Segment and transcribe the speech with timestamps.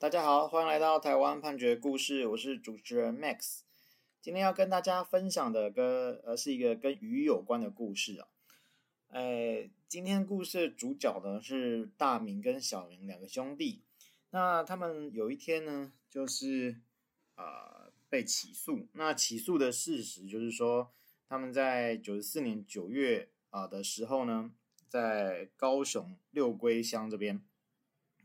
[0.00, 3.60] 大家好，欢迎来到台湾判决故事，我是主持人 Max。
[4.22, 8.28] 今天要跟大家分享的跟呃是一个跟鱼有关的故事啊。
[9.08, 13.82] 哎，今天故事的主角呢是大明跟小明两个兄弟。
[14.30, 16.80] 那他们有一天呢，就是
[17.34, 18.88] 啊、呃、被起诉。
[18.94, 20.94] 那起诉的事实就是说，
[21.28, 24.50] 他们在九十四年九月啊的时候呢，
[24.88, 27.44] 在高雄六龟乡这边，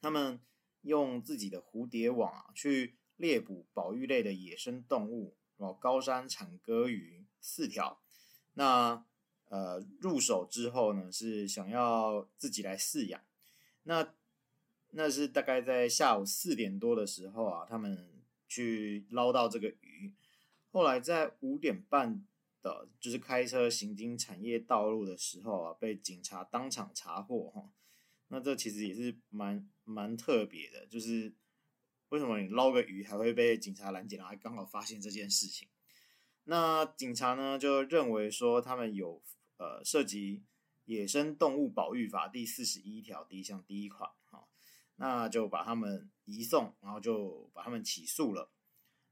[0.00, 0.40] 他们。
[0.88, 8.00] 用自己的蝴蝶网啊，去猎捕保育类的野生动物，然后，高山产鸽鱼四条。
[8.54, 9.04] 那
[9.50, 13.20] 呃，入手之后呢，是想要自己来饲养。
[13.84, 14.12] 那
[14.90, 18.08] 那是大概在下午四点多的时候啊，他们
[18.48, 20.12] 去捞到这个鱼。
[20.70, 22.26] 后来在五点半
[22.62, 27.70] 的，就是开车行经产业道路的时候啊，被警察当场查获哈。
[28.28, 31.34] 那这其实也是蛮蛮特别的，就是
[32.10, 35.68] 为什么你捞个鱼还会被警察拦截，然后还刚好发现这件事情？
[36.44, 39.22] 那警察呢就认为说他们有
[39.58, 40.38] 呃涉及
[40.86, 44.48] 《野生动物保育法》第四十一条第一项第一款，好，
[44.96, 48.50] 那就把他们移送，然后就把他们起诉了。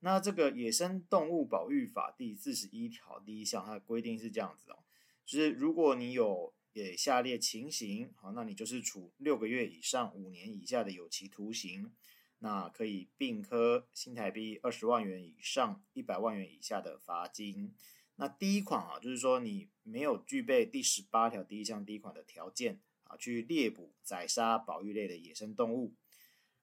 [0.00, 4.84] 那这个《野生动物保育法》第四十一条第一项，它的规定是这样子哦，
[5.24, 11.92] 就是如果你有也下列情形，好，那你就是处六个月以上五年以下的有期徒刑，
[12.38, 17.74] 那可以并科新台币二十万元以上一百万元以下的罚金。
[18.16, 25.94] 那第一款啊，就是说你没有具备第十八条第一项第一款的条件啊，去猎捕、宰杀保育类的野生动物。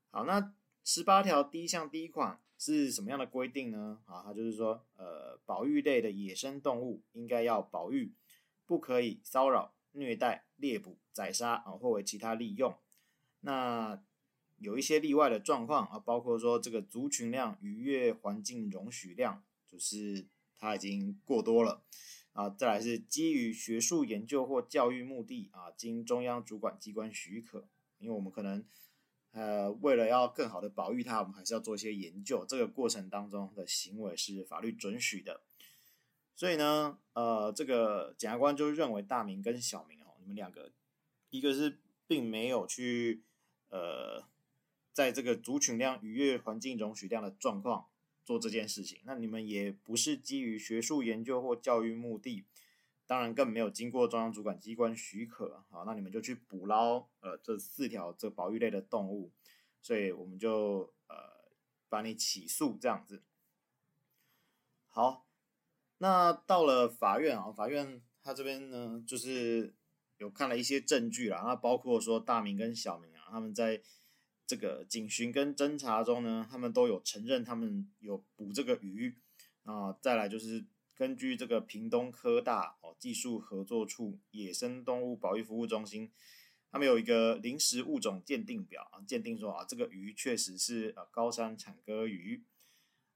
[0.09, 4.01] 好，那十八条第一项第一款是什么样的规定呢？
[4.05, 8.13] 啊，它就是说，呃，保育类的野生动物应该要保育，
[8.65, 9.75] 不可以骚扰。
[9.91, 12.75] 虐待、猎捕、宰杀啊，或为其他利用。
[13.41, 14.01] 那
[14.57, 21.83] 有一些例外的状况啊，包括说这个族群量逾越环境容许量，就是它已经过多了
[22.33, 22.49] 啊。
[22.49, 27.67] 再来是基于学术研究或教育目的啊，经中央主管机关许可。
[27.99, 28.65] 因为我们可能
[29.31, 32.45] 呃为了要更好的保育它，我们还是要做一些研究。
[32.47, 35.41] 这个过程当中的行为是法律准许的。
[36.39, 40.71] 所以呢，呃，这个检察官就认为大明跟小明哦，你们两个，
[41.31, 43.23] 一个是并没有去，
[43.67, 44.23] 呃，
[44.93, 47.89] 在这个族群量逾越环境容许量的状况
[48.23, 52.45] 做这件事情，那你们也不是基于学术研究或教育目的，
[53.05, 59.33] 当然更没有经过中央主管机关许可，好，那你们就去捕捞呃这四条这保育类的动物，
[59.81, 61.51] 所以我们就呃
[61.89, 63.23] 把你起诉这样子，
[64.87, 65.25] 好。
[65.99, 69.73] 那到了法院啊，法院他这边呢，就是
[70.17, 73.81] 有看了一些证据啦，那包括说大明跟小明啊，他们在
[74.47, 79.15] 这个警询跟侦查中呢，他们都有承认他们有捕这个鱼
[79.63, 79.95] 啊。
[80.01, 80.65] 再来就是
[80.95, 86.11] 根据这个屏东科大哦技术合作处野生动物保育服务中心，
[86.71, 92.45] 他们有一个临时物种鉴定表啊，鉴定说啊这个鱼确实是呃高山产鸽鱼。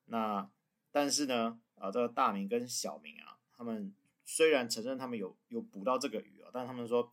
[0.06, 0.52] 那
[0.92, 7.12] 但是呢，啊，这个大明跟小明啊，他们虽然承认他们有有捕到这个鱼啊，但他们说，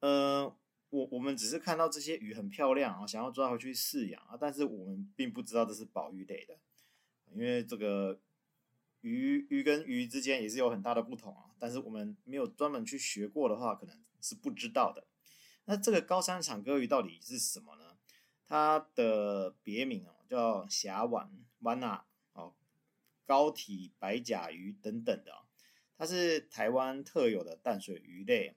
[0.00, 0.56] 呃，
[0.88, 6.56] 我我们只是看到这些鱼很漂亮啊，想要抓回去饲养啊，但是我们并不知道这是宝鱼类的，
[7.34, 8.18] 因为这个
[9.02, 15.04] 鱼鱼跟鱼之间也是有很大的不同啊，但是我们没有专门去学过的话，可能是不知道的。
[15.66, 17.98] 那这个高山产鸽鱼到底是什么呢？
[18.48, 22.05] 它的别名哦叫峡湾湾纳。
[23.26, 25.44] 高体白甲鱼等等的，
[25.98, 28.56] 它是台湾特有的淡水鱼类。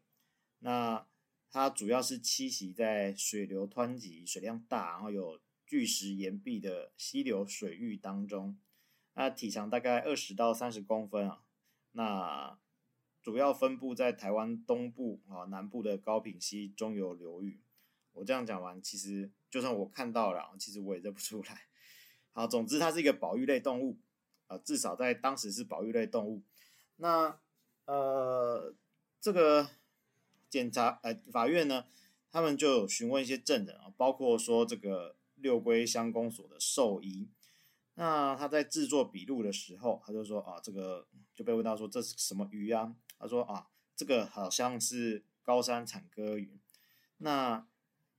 [0.59, 1.07] 那
[1.49, 8.57] 它主要是栖息在水流湍急、水量大，然后有巨石岩壁的溪流水域当中。
[9.15, 11.43] 那体长大概二十到三十公分啊。
[11.93, 12.59] 那
[13.21, 17.59] 主要分布在台湾东部啊、南部的高屏溪中游流域。
[18.13, 21.63] 我这样讲完，其实就算我看到了，其实我也认不出来。
[22.31, 23.97] 好，总之它是一个保育类动物。
[24.49, 26.41] 啊，至少在当时是保育类动物。
[26.97, 27.39] 那
[27.85, 28.75] 呃，
[29.21, 29.69] 这个
[30.49, 31.85] 检察呃法院呢，
[32.29, 37.29] 他们就有询问一些证人啊，包括说这个六龟乡公所的兽医。
[37.95, 42.95] 那他在制作笔录的时候，他就说啊，这个就被问到说这是什么鱼啊？
[43.17, 46.59] 他说啊，这个好像是高山产鸽鱼。
[47.17, 47.67] 那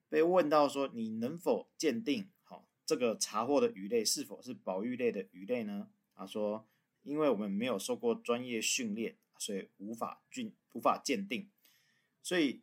[0.09, 5.89] 被问到说你能否鉴定好这个查获的鱼类是否是保育类的鱼类呢？
[6.21, 6.69] 他说
[7.03, 11.49] ：“因为我们没有受过专业训练，所以无法鉴无法鉴定。
[12.23, 12.61] 所以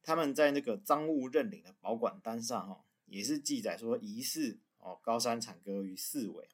[0.00, 6.48] 他们在那个赃物认领的保管单上，哈，也是记载说疑似哦高山产鸽鱼四尾，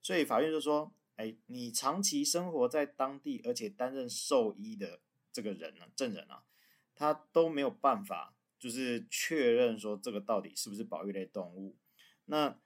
[0.00, 5.00] 所以法院就说，哎，你长期生活在当地，而且担任兽医的
[5.32, 6.44] 这个人呢，证人啊，
[6.94, 11.76] 他都没有办法，就是确认说这个到底是不是保育类动物。
[12.26, 12.60] 那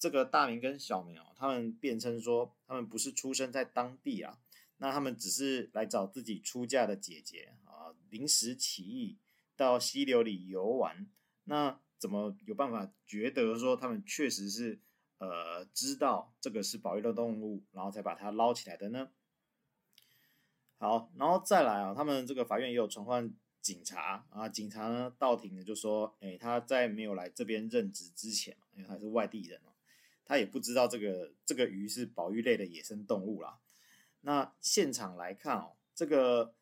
[0.00, 4.40] 这个大明跟小明啊，他们辩称说，他们不是出生在当地啊，
[4.78, 9.18] 那他们只是来找自己出嫁的姐姐啊，临时起意
[9.54, 11.06] 到溪流里游玩，
[11.44, 11.78] 那。
[12.00, 14.80] 怎么有办法觉得说他们确实是
[15.18, 19.10] 呃知道这个是保育的动物，然后才把它捞起来的呢？
[20.78, 23.30] 好，然后再来啊，他们这个法院也有传唤
[23.60, 29.60] 警察啊，警察呢到庭呢就说，哎，他在没有来这边任职之前，因为他是外地人，
[30.30, 33.58] 他也不知道这个这个鱼是保育类的野生动物啦。
[34.20, 36.54] 那现场来看哦，这个。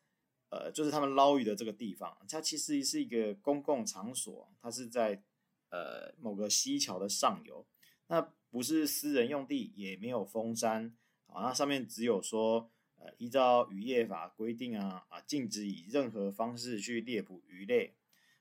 [0.51, 5.21] 呃，就是他们捞鱼的这个地方，它其实是一个公共场所，它是在
[5.69, 7.67] 呃某个溪桥的上游，
[8.07, 8.19] 那
[8.49, 17.93] 不是私人用地，也没有封山，啊，那上面只有说，呃，依照渔业法规定啊，啊，禁止以任何方式去猎捕鱼类，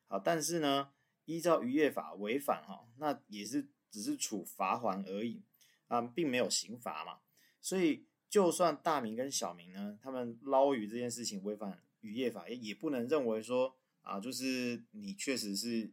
[0.06, 0.88] 好，但是呢，
[1.26, 5.42] 依照渔业法违反哈，那也是只是处罚锾而已，
[5.86, 7.18] 啊，并没有刑罚嘛，
[7.60, 11.82] 所以就算大明跟小明呢，他们捞鱼这件事情违反。
[12.00, 15.90] 渔业法也也不能认为说啊，就是你确实是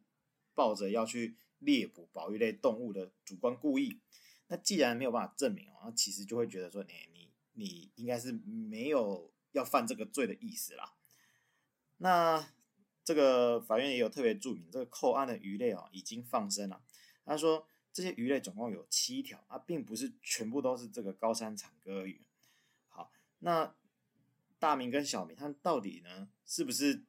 [0.53, 4.00] 抱着要去猎捕保育类动物的主观故意。
[4.45, 10.94] 那既然没有办法证明哦，那其实就会觉得说，你你你应该是没有要犯这个罪的意思啦。
[11.97, 12.53] 那
[13.03, 16.83] 这个法院也有特别注明，这个扣案的鱼类哦已经放生了。
[17.25, 22.19] 他说这些鱼类总共有七条啊，并不是全部都是这个高山产歌鱼。
[22.89, 23.09] 好，
[23.39, 23.74] 那。
[24.57, 27.03] 大明跟小明，他们到底呢，是不是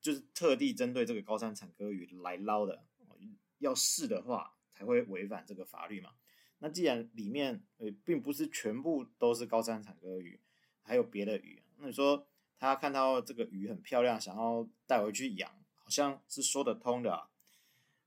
[0.00, 2.84] 就是特地针对这个高山产歌鱼来捞的？
[3.58, 6.14] 要是的话，才会违反这个法律嘛。
[6.58, 10.40] 那既然里面呃并不是全部都是高山产歌鱼，
[10.82, 12.26] 还有别的鱼，那你说
[12.58, 17.28] 他看到这个鱼很漂亮，想要带回去养，好像是说得通的啊。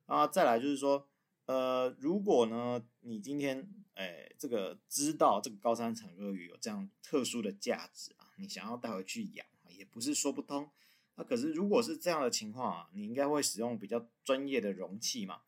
[0.07, 1.07] 啊，再来就是说，
[1.50, 8.30] 呃，如果呢，你今天哎这个知道这个高山产鳄鱼有这样特殊的价值啊。
[8.38, 10.69] 你想要带回去养，也不是说不通。
[11.16, 15.42] 那可是如果是这样的情况啊，你应该会使用比较专业的容器嘛，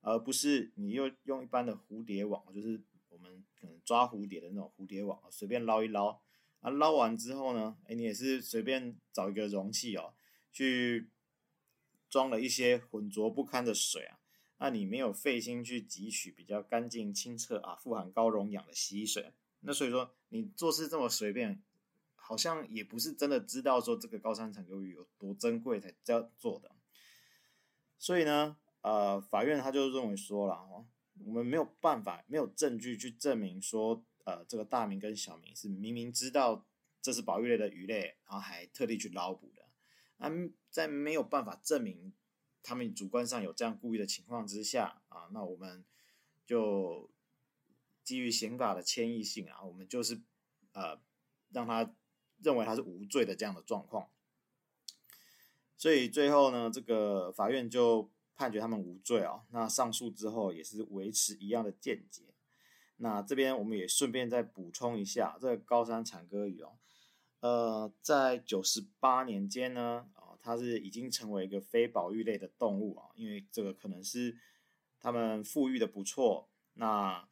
[0.00, 6.20] 而不是你又用一般的蝴蝶网，就是我们可能抓蝴蝶的那种蝴蝶网，随便捞一捞。
[6.60, 10.14] 啊，捞完之后呢，哎，你也是随便找一个容器哦，
[10.52, 11.08] 去
[12.08, 14.20] 装了一些浑浊不堪的水啊，
[14.58, 21.62] 那你没有费心去汲取比较干净清澈啊、富含高溶氧的溪水，那所以说你做事这么随便。
[22.20, 26.70] 好像也不是真的知道说这个高山产鸽鱼有多珍贵才这样做的，
[27.98, 30.86] 所以呢，呃，法院他就认为说了哦，
[31.24, 36.66] 我们没有办法，没有证据去证明说，呃，这个大明跟小明是明明知道
[37.00, 39.62] 这是保育类的鱼类，然后还特地去捞捕的，
[40.18, 40.30] 啊，
[40.68, 42.12] 在没有办法证明
[42.62, 45.84] 他们主观上有这样故意的情况之下啊，那我们
[46.46, 47.10] 就
[48.04, 50.20] 基于刑法的谦抑性啊，我们就是
[50.72, 51.00] 呃
[51.50, 51.94] 让他。
[52.40, 54.10] 认为他是无罪的这样的状况，
[55.76, 59.42] 所以最后呢，这个法院就判决他们无罪哦。
[59.50, 62.32] 那上诉之后也是维持一样的见解。
[62.98, 66.78] 那这边我们也顺便再补充一下，这个高山产歌语哦，
[67.40, 70.08] 呃，在九十八年间呢，
[70.40, 74.36] 它是已经成为一个非保育类的动物啊，因为这个可能是
[75.00, 76.48] 他们富裕的不错。
[76.74, 77.28] 那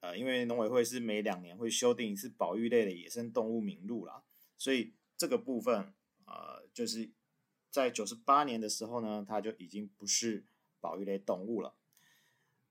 [0.00, 4.22] 呃，因为农委会是每两年会修订一次保育类的野生动物名录啦。
[4.58, 5.94] 所以这个部分，
[6.26, 7.08] 呃，就是
[7.70, 10.44] 在九十八年的时候呢，它就已经不是
[10.80, 11.74] 保育类动物了。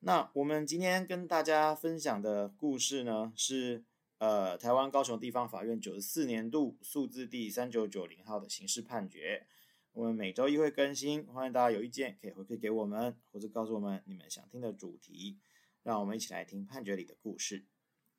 [0.01, 3.83] 那我们今天跟大家分享的故事呢，是
[4.17, 9.47] 呃台湾高雄地方法院九十四年度诉字第三九九零号的刑事判决。
[9.93, 15.37] 我们每周一会更新，欢迎大家有意见可以回馈给我们，或者告诉我们你们想听的主题，
[15.83, 17.65] 让我们一起来听判决里的故事。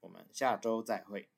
[0.00, 1.30] 我们下周再会。